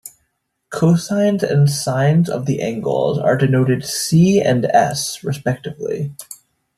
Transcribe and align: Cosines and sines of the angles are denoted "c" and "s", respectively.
Cosines 0.71 1.43
and 1.43 1.69
sines 1.69 2.27
of 2.27 2.47
the 2.47 2.59
angles 2.63 3.19
are 3.19 3.37
denoted 3.37 3.85
"c" 3.85 4.41
and 4.41 4.65
"s", 4.65 5.23
respectively. 5.23 6.11